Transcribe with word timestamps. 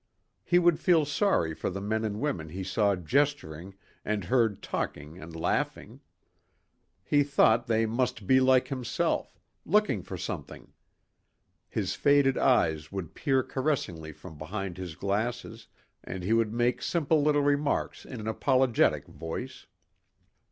He 0.43 0.57
would 0.57 0.79
feel 0.79 1.05
sorry 1.05 1.53
for 1.53 1.69
the 1.69 1.79
men 1.79 2.03
and 2.03 2.19
women 2.19 2.49
he 2.49 2.63
saw 2.63 2.95
gesturing 2.95 3.75
and 4.03 4.23
heard 4.23 4.63
talking 4.63 5.19
and 5.19 5.35
laughing. 5.35 5.99
He 7.03 7.21
thought 7.21 7.67
they 7.67 7.85
must 7.85 8.25
be 8.25 8.39
like 8.39 8.69
himself 8.69 9.39
looking 9.63 10.01
for 10.01 10.17
something. 10.17 10.73
His 11.69 11.93
faded 11.93 12.35
eyes 12.39 12.91
would 12.91 13.13
peer 13.13 13.43
caressingly 13.43 14.11
from 14.11 14.39
behind 14.39 14.79
his 14.79 14.95
glasses 14.95 15.67
and 16.03 16.23
he 16.23 16.33
would 16.33 16.51
make 16.51 16.81
simple 16.81 17.21
little 17.21 17.43
remarks 17.43 18.03
in 18.03 18.19
an 18.19 18.27
apologetic 18.27 19.05
voice. 19.05 19.67